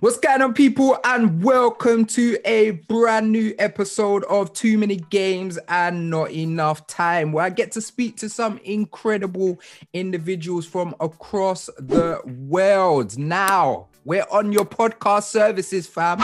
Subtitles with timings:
[0.00, 5.58] What's going on, people, and welcome to a brand new episode of Too Many Games
[5.66, 9.58] and Not Enough Time, where I get to speak to some incredible
[9.94, 13.18] individuals from across the world.
[13.18, 16.20] Now, we're on your podcast services, fam.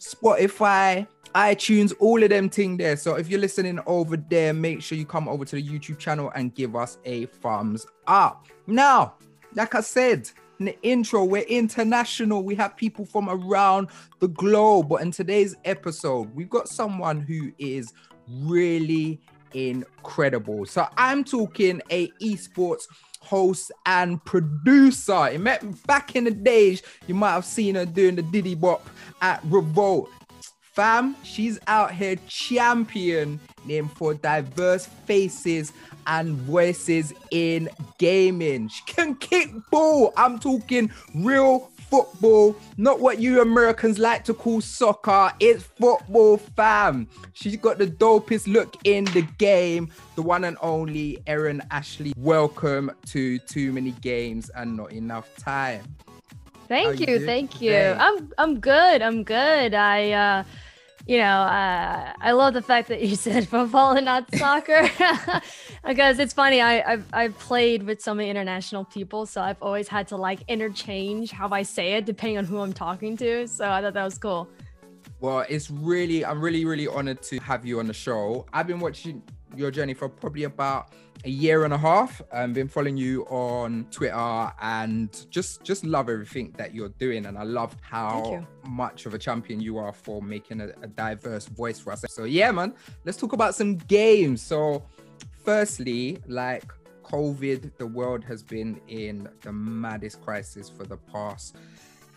[0.00, 2.96] Spotify, iTunes, all of them thing there.
[2.96, 6.32] So if you're listening over there, make sure you come over to the YouTube channel
[6.34, 8.48] and give us a thumbs up.
[8.66, 9.14] Now,
[9.54, 10.28] like I said,
[10.64, 12.42] the intro, we're international.
[12.42, 13.88] We have people from around
[14.20, 14.88] the globe.
[14.88, 17.92] But in today's episode, we've got someone who is
[18.28, 19.20] really
[19.52, 20.64] incredible.
[20.64, 22.84] So I'm talking a esports
[23.20, 25.38] host and producer.
[25.86, 26.82] Back in the days.
[27.06, 28.88] You might have seen her doing the Diddy Bop
[29.20, 30.08] at Revolt.
[30.76, 33.40] Fam, she's out here championing
[33.94, 35.72] for diverse faces
[36.06, 38.68] and voices in gaming.
[38.68, 40.12] She can kick ball.
[40.18, 45.32] I'm talking real football, not what you Americans like to call soccer.
[45.40, 47.08] It's football, fam.
[47.32, 49.90] She's got the dopest look in the game.
[50.14, 52.12] The one and only Erin Ashley.
[52.18, 55.96] Welcome to Too Many Games and Not Enough Time.
[56.68, 57.74] Thank you, you thank you.
[57.74, 59.00] I'm I'm good.
[59.00, 59.72] I'm good.
[59.72, 60.44] I uh
[61.06, 64.90] you know, uh, I love the fact that you said football and not soccer
[65.86, 66.60] because it's funny.
[66.60, 70.40] I, I've, I've played with so many international people, so I've always had to like
[70.48, 73.46] interchange how I say it depending on who I'm talking to.
[73.46, 74.48] So I thought that was cool.
[75.20, 78.44] Well, it's really, I'm really, really honored to have you on the show.
[78.52, 79.22] I've been watching
[79.54, 80.92] your journey for probably about
[81.24, 82.20] a year and a half.
[82.32, 87.26] I've been following you on Twitter and just just love everything that you're doing.
[87.26, 91.46] And I love how much of a champion you are for making a, a diverse
[91.46, 92.04] voice for us.
[92.08, 92.74] So yeah, man,
[93.04, 94.42] let's talk about some games.
[94.42, 94.82] So
[95.44, 96.72] firstly, like
[97.04, 101.56] COVID, the world has been in the maddest crisis for the past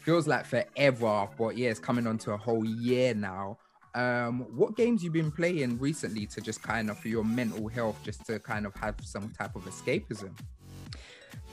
[0.02, 3.58] feels like forever, but yeah, it's coming on to a whole year now
[3.96, 7.98] um what games you've been playing recently to just kind of for your mental health
[8.04, 10.32] just to kind of have some type of escapism?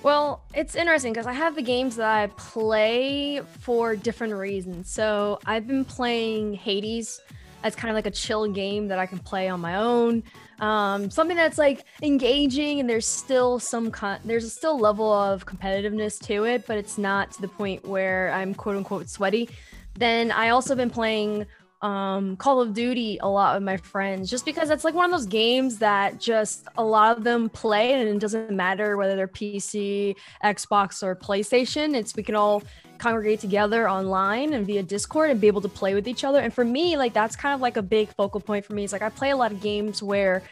[0.03, 4.91] Well it's interesting because i have the games that i play for different reasons.
[4.91, 7.21] So i've been playing hades.
[7.63, 10.23] As kind of like a chill game that i can play on my own.
[10.61, 16.21] Um something that's like engaging and there's still some con- there's still level of competitiveness
[16.27, 19.49] to it but it's not to the point where i'm quote unquote sweaty.
[19.95, 21.47] Then i also been playing
[21.83, 25.11] um Call of Duty a lot with my friends just because it's like one of
[25.11, 29.29] those games that just a lot of them play and it doesn't matter whether they're
[29.29, 31.95] PC, Xbox or PlayStation.
[31.95, 32.63] It's we can all
[32.99, 36.41] congregate together online and via Discord and be able to play with each other.
[36.41, 38.85] And for me, like that's kind of like a big focal point for me.
[38.85, 40.43] It's like I play a lot of games where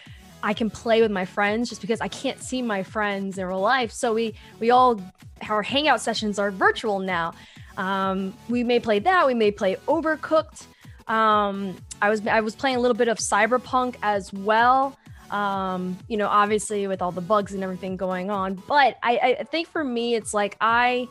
[0.43, 3.61] I can play with my friends just because I can't see my friends in real
[3.61, 3.93] life.
[3.93, 5.01] So we we all
[5.49, 7.33] our hangout sessions are virtual now.
[7.77, 9.27] Um, we may play that.
[9.27, 10.67] We may play Overcooked.
[11.07, 14.97] Um, I was I was playing a little bit of Cyberpunk as well.
[15.31, 18.55] Um, you know, obviously with all the bugs and everything going on.
[18.69, 21.09] But I, I think for me, it's like I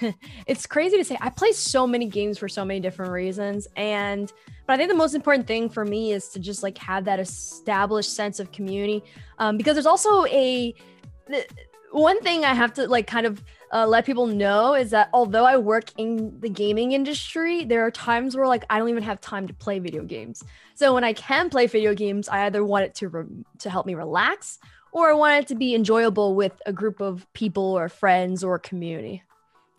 [0.46, 3.66] it's crazy to say I play so many games for so many different reasons.
[3.76, 4.32] And
[4.66, 7.18] but I think the most important thing for me is to just like have that
[7.18, 9.02] established sense of community.
[9.38, 10.74] Um, because there's also a
[11.92, 13.42] one thing I have to like kind of
[13.72, 17.90] uh, let people know is that although I work in the gaming industry, there are
[17.90, 20.42] times where like I don't even have time to play video games.
[20.74, 23.86] So when I can play video games, I either want it to re- to help
[23.86, 24.58] me relax
[24.92, 28.58] or I want it to be enjoyable with a group of people or friends or
[28.58, 29.22] community.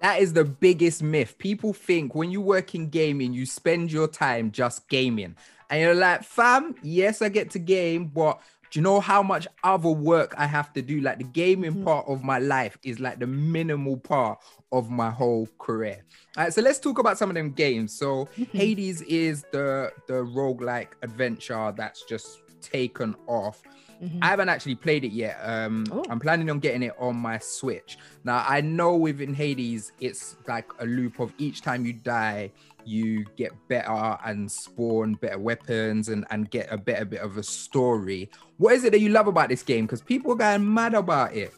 [0.01, 1.37] That is the biggest myth.
[1.37, 5.35] People think when you work in gaming, you spend your time just gaming.
[5.69, 9.47] And you're like, fam, yes, I get to game, but do you know how much
[9.63, 11.01] other work I have to do?
[11.01, 11.83] Like the gaming mm-hmm.
[11.83, 14.39] part of my life is like the minimal part
[14.71, 16.03] of my whole career.
[16.37, 17.93] All right, so let's talk about some of them games.
[17.93, 18.29] So.
[18.53, 23.61] Hades is the the roguelike adventure that's just taken off.
[24.01, 24.19] Mm-hmm.
[24.21, 25.39] I haven't actually played it yet.
[25.43, 26.03] Um, oh.
[26.09, 27.97] I'm planning on getting it on my Switch.
[28.23, 32.51] Now I know within Hades, it's like a loop of each time you die,
[32.85, 37.43] you get better and spawn better weapons and, and get a better bit of a
[37.43, 38.29] story.
[38.57, 39.85] What is it that you love about this game?
[39.85, 41.53] Because people are going mad about it.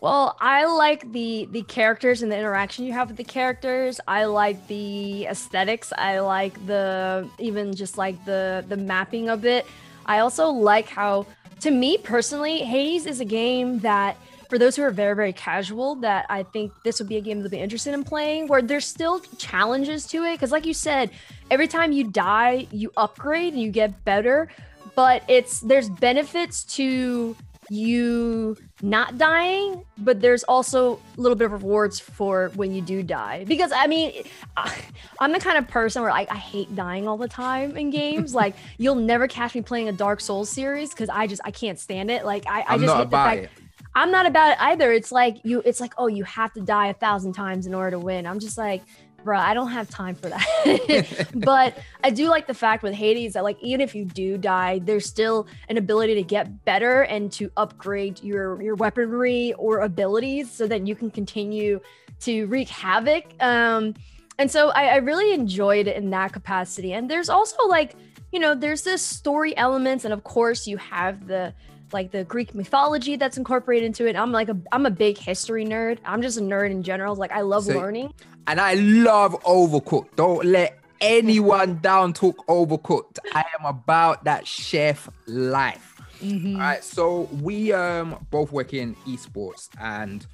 [0.00, 4.00] Well, I like the the characters and the interaction you have with the characters.
[4.06, 5.94] I like the aesthetics.
[5.96, 9.66] I like the even just like the the mapping of it.
[10.04, 11.26] I also like how
[11.60, 14.18] to me personally, Hades is a game that
[14.54, 17.40] for those who are very very casual that i think this would be a game
[17.40, 21.10] they'll be interested in playing where there's still challenges to it because like you said
[21.50, 24.48] every time you die you upgrade and you get better
[24.94, 27.34] but it's there's benefits to
[27.70, 33.02] you not dying, but there's also a little bit of rewards for when you do
[33.02, 33.44] die.
[33.44, 34.24] Because I mean,
[35.20, 38.34] I'm the kind of person where I, I hate dying all the time in games.
[38.42, 41.78] like you'll never catch me playing a Dark Souls series because I just I can't
[41.78, 42.24] stand it.
[42.24, 43.42] Like I, I just hate the fact.
[43.44, 43.50] It.
[43.94, 44.92] I'm not about it either.
[44.92, 45.62] It's like you.
[45.64, 48.26] It's like oh, you have to die a thousand times in order to win.
[48.26, 48.82] I'm just like
[49.24, 51.28] bro, I don't have time for that.
[51.34, 54.80] but I do like the fact with Hades that like even if you do die,
[54.80, 60.50] there's still an ability to get better and to upgrade your your weaponry or abilities
[60.50, 61.80] so that you can continue
[62.20, 63.24] to wreak havoc.
[63.40, 63.94] Um,
[64.38, 66.92] and so I, I really enjoyed it in that capacity.
[66.92, 67.94] And there's also like,
[68.34, 71.54] you know, there's this story elements, and of course you have the
[71.92, 74.16] like the Greek mythology that's incorporated into it.
[74.16, 75.98] I'm like a I'm a big history nerd.
[76.04, 77.14] I'm just a nerd in general.
[77.14, 78.12] Like I love so, learning.
[78.48, 80.16] And I love overcooked.
[80.16, 83.20] Don't let anyone down talk overcooked.
[83.32, 85.94] I am about that chef life.
[86.20, 86.56] Mm-hmm.
[86.56, 86.82] All right.
[86.82, 90.26] So we um both work in esports and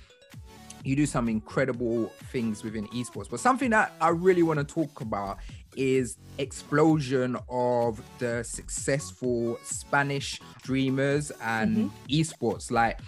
[0.85, 3.29] you do some incredible things within esports.
[3.29, 5.39] But something that I really want to talk about
[5.77, 12.07] is explosion of the successful Spanish streamers and mm-hmm.
[12.09, 12.71] esports.
[12.71, 13.01] Like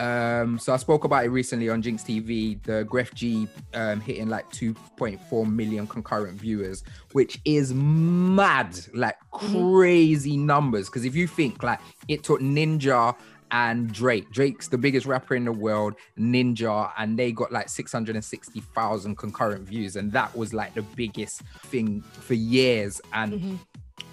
[0.00, 4.48] um, so I spoke about it recently on Jinx TV, the Grefg um, hitting like
[4.50, 9.74] 2.4 million concurrent viewers, which is mad, like mm-hmm.
[9.74, 10.88] crazy numbers.
[10.88, 13.16] Because if you think like it took Ninja
[13.50, 19.16] and Drake, Drake's the biggest rapper in the world, Ninja, and they got like 660,000
[19.16, 23.00] concurrent views, and that was like the biggest thing for years.
[23.12, 23.54] And mm-hmm.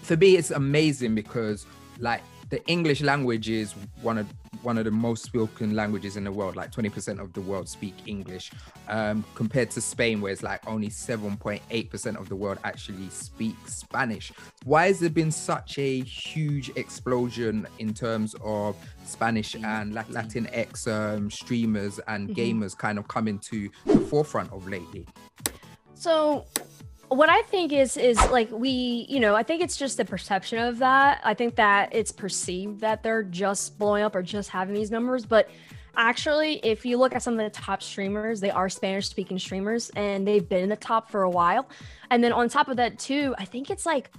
[0.01, 1.65] for me, it's amazing because
[1.99, 2.21] like
[2.55, 4.27] the English language is one of
[4.61, 6.55] one of the most spoken languages in the world.
[6.55, 8.49] Like 20% of the world speak English,
[8.87, 14.31] um, compared to Spain, where it's like only 7.8% of the world actually speak Spanish.
[14.63, 21.29] Why has there been such a huge explosion in terms of Spanish and Latinx um,
[21.29, 22.39] streamers and mm-hmm.
[22.39, 25.05] gamers kind of coming to the forefront of lately?
[25.93, 26.45] So
[27.09, 30.59] what I think is is like we, you know, I think it's just the perception
[30.59, 31.21] of that.
[31.23, 35.25] I think that it's perceived that they're just blowing up or just having these numbers,
[35.25, 35.49] but
[35.97, 39.89] actually if you look at some of the top streamers, they are Spanish speaking streamers
[39.95, 41.67] and they've been in the top for a while.
[42.11, 44.11] And then on top of that too, I think it's like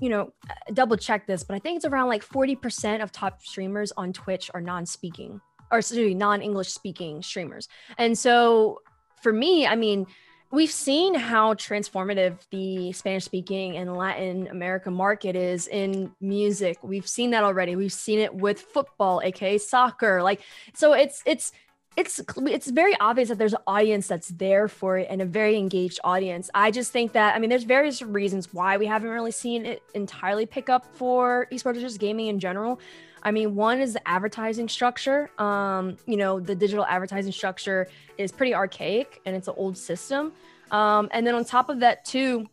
[0.00, 3.42] you know, uh, double check this, but I think it's around like 40% of top
[3.42, 5.40] streamers on Twitch are non-speaking
[5.70, 7.68] or non-English speaking streamers.
[7.98, 8.80] And so
[9.22, 10.06] for me, I mean,
[10.50, 16.78] we've seen how transformative the Spanish speaking and Latin America market is in music.
[16.82, 17.76] We've seen that already.
[17.76, 20.22] We've seen it with football, aka soccer.
[20.22, 20.40] Like
[20.74, 21.52] so it's it's
[21.96, 25.56] it's it's very obvious that there's an audience that's there for it and a very
[25.56, 26.48] engaged audience.
[26.54, 29.82] I just think that I mean there's various reasons why we haven't really seen it
[29.94, 32.80] entirely pick up for esports or just gaming in general.
[33.22, 35.30] I mean, one is the advertising structure.
[35.38, 37.88] Um, you know, the digital advertising structure
[38.18, 40.32] is pretty archaic and it's an old system.
[40.70, 42.46] Um, and then on top of that, too,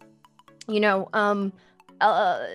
[0.68, 1.54] you know, um,
[2.02, 2.46] uh,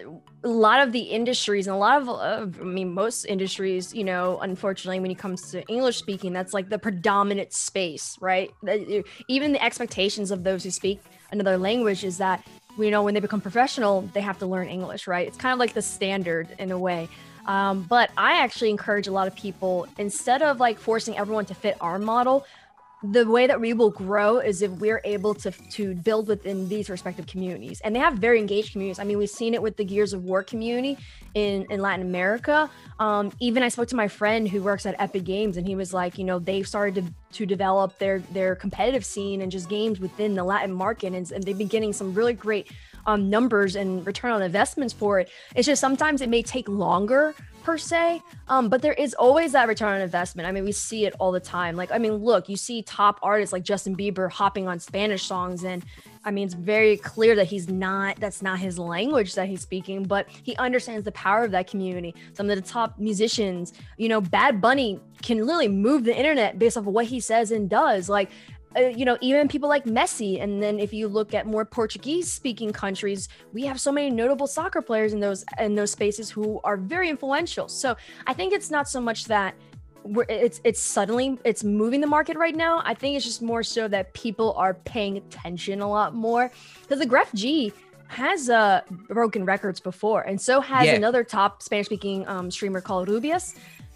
[0.45, 4.05] a lot of the industries and a lot of, uh, I mean, most industries, you
[4.05, 8.51] know, unfortunately, when it comes to English speaking, that's like the predominant space, right?
[9.29, 11.01] Even the expectations of those who speak
[11.31, 12.45] another language is that,
[12.79, 15.27] you know, when they become professional, they have to learn English, right?
[15.27, 17.09] It's kind of like the standard in a way.
[17.47, 21.55] Um, but I actually encourage a lot of people instead of like forcing everyone to
[21.55, 22.47] fit our model,
[23.03, 26.89] the way that we will grow is if we're able to to build within these
[26.89, 27.81] respective communities.
[27.81, 29.01] And they have very engaged communities.
[29.01, 30.97] I mean we've seen it with the gears of war community
[31.35, 32.71] in in latin america.
[33.01, 35.93] Um, even i spoke to my friend who works at epic games and he was
[35.93, 39.99] like you know they've started to, to develop their their competitive scene and just games
[39.99, 42.71] within the latin market and, and they've been getting some really great
[43.07, 47.35] um, numbers and return on investments for it it's just sometimes it may take longer
[47.63, 48.23] per se.
[48.49, 50.49] Um, but there is always that return on investment.
[50.49, 51.77] I mean, we see it all the time.
[51.77, 55.65] Like, I mean, look, you see top artists like Justin Bieber hopping on Spanish songs,
[55.65, 55.85] and
[56.25, 60.05] I mean, it's very clear that he's not, that's not his language that he's speaking,
[60.05, 62.15] but he understands the power of that community.
[62.35, 66.77] Some of the top musicians, you know, Bad Bunny can literally move the internet based
[66.77, 68.09] off of what he says and does.
[68.09, 68.31] Like,
[68.77, 70.43] uh, you know, even people like Messi.
[70.43, 74.47] And then if you look at more Portuguese speaking countries, we have so many notable
[74.47, 77.69] soccer players in those in those spaces who are very influential.
[77.69, 79.55] So I think it's not so much that
[80.05, 82.83] we're, it's it's suddenly it's moving the market right now.
[82.85, 86.51] I think it's just more so that people are paying attention a lot more
[86.83, 87.73] because the Grefg
[88.09, 90.95] has uh broken records before, and so has yeah.
[90.95, 93.55] another top Spanish speaking um, streamer called Rubius,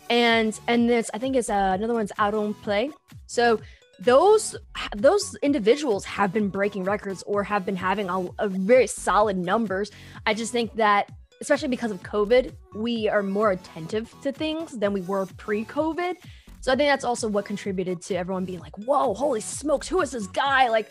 [0.09, 2.92] and and this I think is uh, another one's Auronplay.
[3.26, 3.61] So
[3.99, 4.57] those
[4.95, 9.91] those individuals have been breaking records or have been having a, a, very solid numbers
[10.26, 11.11] i just think that
[11.41, 16.17] especially because of covid we are more attentive to things than we were pre-covid
[16.61, 20.00] So I think that's also what contributed to everyone being like, "Whoa, holy smokes, who
[20.00, 20.91] is this guy?" Like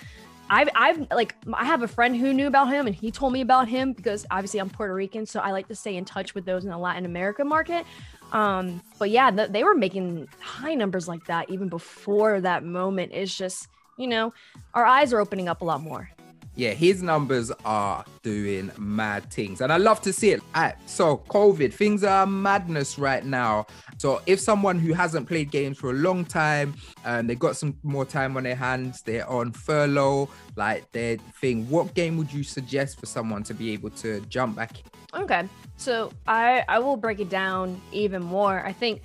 [0.50, 3.42] I've I've like I have a friend who knew about him and he told me
[3.42, 6.46] about him because obviously I'm Puerto Rican, so I like to stay in touch with
[6.46, 7.86] those in the Latin America market.
[8.32, 13.12] Um, but yeah, th- they were making high numbers like that even before that moment.
[13.14, 13.68] It's just
[13.98, 14.34] you know,
[14.74, 16.10] our eyes are opening up a lot more
[16.56, 20.42] yeah, his numbers are doing mad things, and I love to see it.
[20.56, 23.68] Right, so, COVID, things are madness right now.
[23.98, 27.78] So, if someone who hasn't played games for a long time and they got some
[27.84, 32.44] more time on their hands, they're on furlough, like their thing, what game would you
[32.44, 34.82] suggest for someone to be able to jump back?
[35.16, 38.66] Okay, so I I will break it down even more.
[38.66, 39.02] I think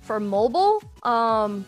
[0.00, 1.64] for mobile, um,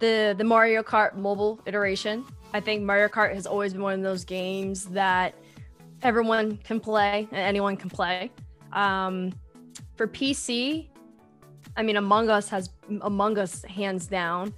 [0.00, 4.02] the the Mario Kart mobile iteration I think Mario Kart has always been one of
[4.02, 5.34] those games that
[6.02, 8.30] everyone can play and anyone can play.
[8.72, 9.32] Um,
[9.96, 10.88] for PC,
[11.76, 12.68] I mean, Among Us has
[13.00, 14.52] Among Us hands down.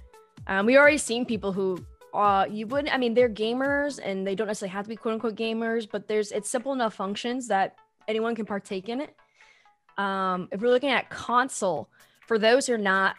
[0.47, 1.83] Um, we already seen people who
[2.15, 2.93] uh, you wouldn't.
[2.93, 6.07] I mean, they're gamers and they don't necessarily have to be quote unquote gamers, but
[6.07, 7.75] there's it's simple enough functions that
[8.07, 9.15] anyone can partake in it.
[9.97, 11.89] Um, if we're looking at console,
[12.27, 13.15] for those who are not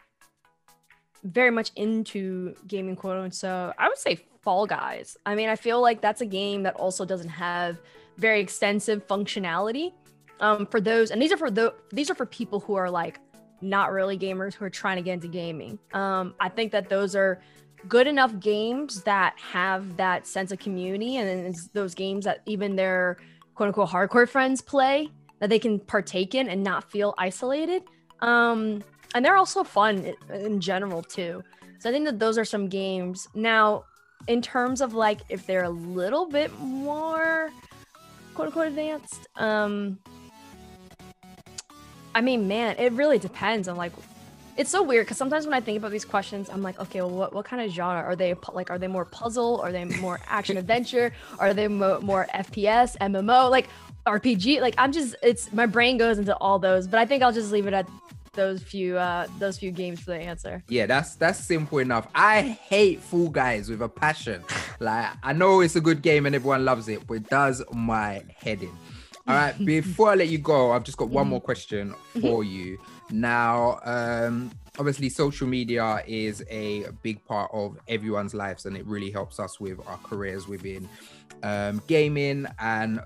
[1.24, 5.16] very much into gaming quote unquote, so I would say Fall Guys.
[5.26, 7.78] I mean, I feel like that's a game that also doesn't have
[8.16, 9.92] very extensive functionality.
[10.38, 13.20] Um, for those, and these are for the these are for people who are like
[13.60, 15.78] not really gamers who are trying to get into gaming.
[15.92, 17.40] Um, I think that those are
[17.88, 22.76] good enough games that have that sense of community, and it's those games that even
[22.76, 23.18] their
[23.54, 25.08] quote unquote hardcore friends play
[25.40, 27.82] that they can partake in and not feel isolated.
[28.20, 28.82] Um,
[29.14, 31.42] and they're also fun in general too.
[31.78, 33.28] So I think that those are some games.
[33.34, 33.84] Now,
[34.28, 37.50] in terms of like if they're a little bit more
[38.34, 39.98] quote unquote advanced, um
[42.14, 43.92] I mean, man, it really depends on like
[44.56, 47.10] it's so weird because sometimes when I think about these questions, I'm like, okay, well,
[47.10, 48.34] what, what kind of genre are they?
[48.52, 49.60] Like, are they more puzzle?
[49.60, 51.12] Are they more action adventure?
[51.38, 53.68] Are they mo- more FPS, MMO, like
[54.06, 54.60] RPG?
[54.60, 57.52] Like, I'm just, it's my brain goes into all those, but I think I'll just
[57.52, 57.88] leave it at
[58.32, 60.62] those few uh those few games for the answer.
[60.68, 62.06] Yeah, that's that's simple enough.
[62.14, 64.44] I hate Fall Guys with a passion.
[64.78, 68.22] like I know it's a good game and everyone loves it, but it does my
[68.36, 68.68] head in.
[69.26, 72.78] All right, before I let you go, I've just got one more question for you.
[73.10, 79.10] Now, um, obviously, social media is a big part of everyone's lives, and it really
[79.10, 80.88] helps us with our careers within
[81.42, 83.00] um, gaming and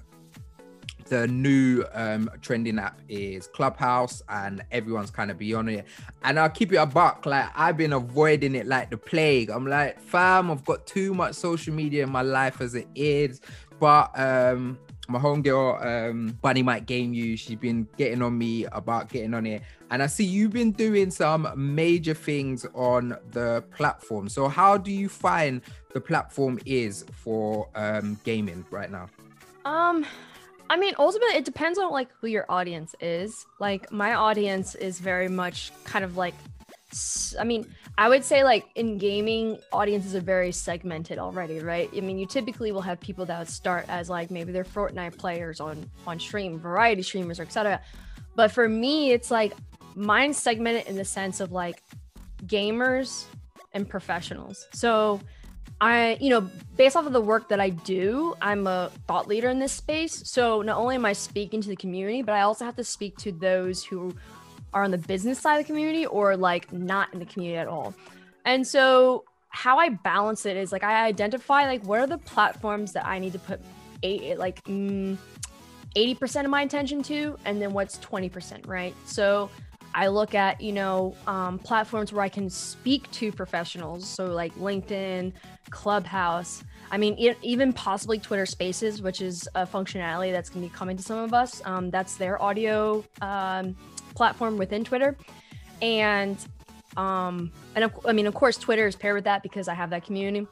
[1.11, 5.85] the new um, trending app is Clubhouse, and everyone's kind of beyond it.
[6.23, 7.27] And I'll keep it a buck.
[7.27, 9.51] Like I've been avoiding it like the plague.
[9.51, 13.41] I'm like, fam, I've got too much social media in my life as it is.
[13.81, 14.79] But um,
[15.11, 17.37] my homegirl, um, Bunny might game you.
[17.37, 19.63] She's been getting on me about getting on it.
[19.91, 24.29] And I see you've been doing some major things on the platform.
[24.29, 25.63] So how do you find
[25.93, 29.09] the platform is for um, gaming right now?
[29.65, 30.07] Um,
[30.71, 33.47] I mean, ultimately, it depends on like who your audience is.
[33.59, 36.35] Like, my audience is very much kind of like,
[37.39, 37.67] I mean,
[37.99, 41.89] I would say like in gaming, audiences are very segmented already, right?
[41.97, 45.17] I mean, you typically will have people that would start as like maybe they're Fortnite
[45.17, 47.81] players on on stream, variety streamers, etc.
[48.35, 49.55] But for me, it's like
[49.95, 51.83] mine's segmented in the sense of like
[52.47, 53.25] gamers
[53.73, 54.67] and professionals.
[54.73, 55.21] So
[55.81, 56.43] I, you know,
[56.77, 60.29] based off of the work that I do, I'm a thought leader in this space.
[60.29, 63.17] So not only am I speaking to the community, but I also have to speak
[63.19, 64.15] to those who
[64.73, 67.69] are on the business side of the community or like not in the community at
[67.69, 67.95] all.
[68.45, 72.93] And so how I balance it is like I identify like what are the platforms
[72.93, 73.61] that I need to put
[74.03, 75.17] eight like mm,
[75.97, 78.95] 80% of my attention to and then what's 20%, right?
[79.07, 79.51] So
[79.95, 84.09] I look at, you know, um, platforms where I can speak to professionals.
[84.09, 85.33] So, like LinkedIn,
[85.71, 86.63] Clubhouse.
[86.93, 90.97] I mean, even possibly Twitter Spaces, which is a functionality that's going to be coming
[90.97, 91.63] to some of us.
[91.65, 93.77] Um, that's their audio um,
[94.21, 95.17] platform within Twitter.
[95.81, 96.37] And,
[96.99, 99.89] um, and of, I mean, of course, Twitter is paired with that because I have
[99.95, 100.47] that community.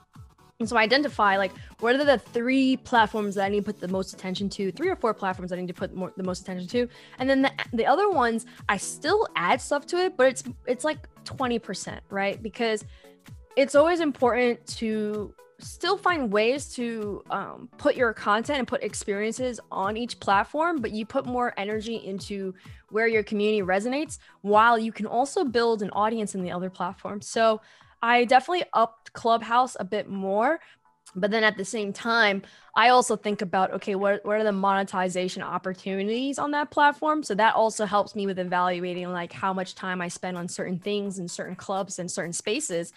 [0.58, 3.78] And so I identify like what are the three platforms that I need to put
[3.78, 6.40] the most attention to, three or four platforms I need to put more, the most
[6.44, 10.26] attention to, and then the, the other ones I still add stuff to it, but
[10.32, 12.42] it's it's like twenty percent, right?
[12.42, 12.84] Because
[13.54, 19.58] it's always important to still find ways to um, put your content and put experiences
[19.72, 22.54] on each platform, but you put more energy into
[22.90, 27.28] where your community resonates, while you can also build an audience in the other platforms.
[27.28, 27.60] So
[28.00, 30.60] I definitely upped Clubhouse a bit more.
[31.14, 32.42] but then at the same time
[32.76, 37.34] i also think about okay what, what are the monetization opportunities on that platform so
[37.34, 41.18] that also helps me with evaluating like how much time i spend on certain things
[41.18, 42.92] in certain clubs and certain spaces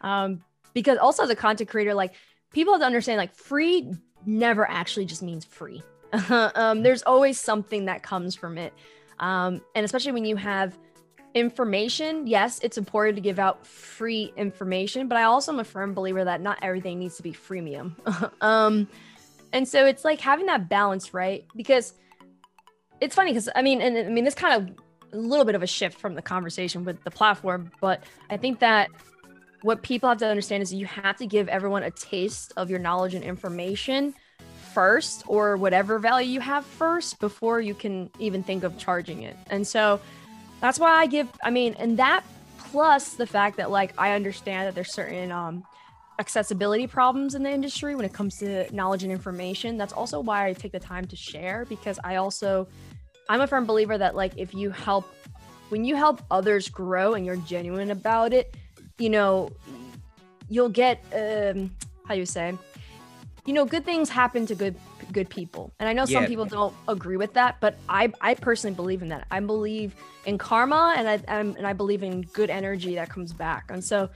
[0.00, 0.42] um,
[0.74, 2.14] because also as a content creator like
[2.52, 3.92] people have to understand like free
[4.26, 5.82] never actually just means free
[6.30, 8.72] um, there's always something that comes from it
[9.18, 10.76] um, and especially when you have
[11.34, 15.94] information, yes, it's important to give out free information, but I also am a firm
[15.94, 17.94] believer that not everything needs to be freemium.
[18.40, 18.88] um,
[19.52, 21.44] and so it's like having that balance, right?
[21.54, 21.94] Because
[23.00, 24.76] it's funny because I mean, and I mean, this kind of
[25.12, 28.60] a little bit of a shift from the conversation with the platform, but I think
[28.60, 28.88] that
[29.62, 32.78] what people have to understand is you have to give everyone a taste of your
[32.78, 34.14] knowledge and information
[34.72, 39.36] first or whatever value you have first before you can even think of charging it.
[39.50, 40.00] And so
[40.60, 42.24] that's why I give, I mean, and that
[42.58, 45.62] plus the fact that like I understand that there's certain um,
[46.18, 49.76] accessibility problems in the industry when it comes to knowledge and information.
[49.76, 52.66] That's also why I take the time to share because I also,
[53.28, 55.04] I'm a firm believer that like if you help,
[55.68, 58.56] when you help others grow and you're genuine about it,
[58.98, 59.50] you know,
[60.48, 62.56] you'll get, um, how you say,
[63.44, 64.76] you know, good things happen to good
[65.12, 65.72] good people.
[65.80, 69.08] And I know some people don't agree with that, but I I personally believe in
[69.08, 69.26] that.
[69.30, 69.94] I believe
[70.26, 73.70] in karma and I I'm, and I believe in good energy that comes back.
[73.70, 74.08] And so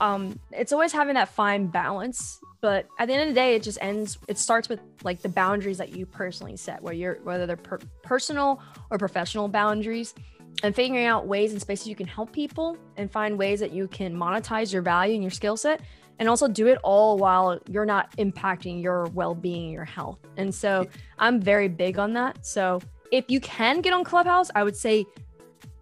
[0.00, 3.62] um it's always having that fine balance, but at the end of the day it
[3.62, 7.46] just ends it starts with like the boundaries that you personally set where you're whether
[7.46, 10.14] they're per- personal or professional boundaries
[10.62, 13.88] and figuring out ways and spaces you can help people and find ways that you
[13.88, 15.80] can monetize your value and your skill set
[16.18, 20.18] and also do it all while you're not impacting your well-being your health.
[20.36, 20.86] And so
[21.18, 22.44] i'm very big on that.
[22.44, 22.80] So
[23.10, 25.04] if you can get on clubhouse i would say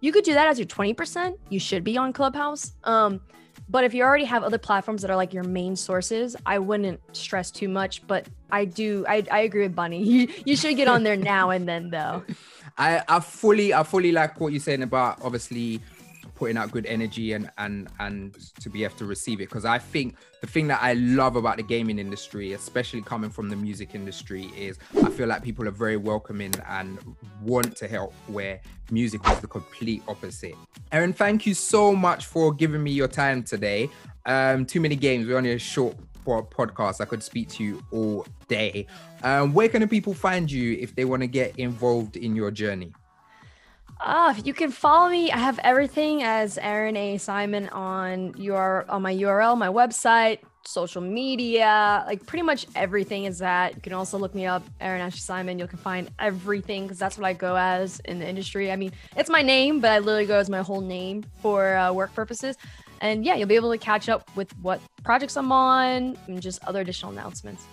[0.01, 2.73] you could do that as your 20% you should be on clubhouse.
[2.83, 3.21] Um,
[3.67, 6.99] but if you already have other platforms that are like your main sources i wouldn't
[7.15, 10.03] stress too much but i do i, I agree with bunny.
[10.03, 12.23] You, you should get on there now and then though
[12.79, 15.79] i i fully i fully like what you're saying about obviously
[16.39, 19.49] putting out good energy and and and to be able to receive it.
[19.49, 23.49] Because i think the thing that i love about the gaming industry especially coming from
[23.49, 26.97] the music industry is i feel like people are very welcoming and
[27.43, 30.55] want to help where music is the complete opposite.
[30.93, 33.89] Erin thank you so much for giving me your time today.
[34.25, 38.25] Um too many games we're only a short podcast i could speak to you all
[38.47, 38.85] day
[39.23, 42.93] um where can people find you if they want to get involved in your journey
[44.01, 45.29] uh, you can follow me.
[45.29, 47.17] I have everything as Erin A.
[47.17, 53.39] Simon on your on my URL, my website, social media, like pretty much everything is
[53.39, 53.75] that.
[53.75, 55.59] You can also look me up, Erin Ashley Simon.
[55.59, 58.71] You can find everything because that's what I go as in the industry.
[58.71, 61.91] I mean, it's my name, but I literally go as my whole name for uh,
[61.91, 62.55] work purposes.
[63.01, 66.63] And yeah, you'll be able to catch up with what projects I'm on and just
[66.65, 67.65] other additional announcements.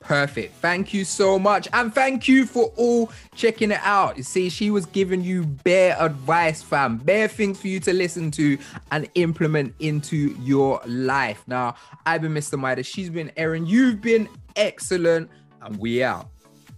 [0.00, 0.54] Perfect.
[0.56, 1.66] Thank you so much.
[1.72, 4.18] And thank you for all checking it out.
[4.18, 8.30] You see, she was giving you bare advice, fam, bare things for you to listen
[8.32, 8.58] to
[8.90, 11.42] and implement into your life.
[11.46, 12.58] Now, I've been Mr.
[12.58, 12.86] Midas.
[12.86, 13.64] She's been Erin.
[13.64, 15.30] You've been excellent.
[15.62, 16.28] And we out.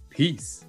[0.09, 0.65] Peace.